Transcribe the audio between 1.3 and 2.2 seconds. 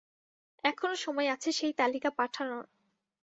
আছে সেই তালিকা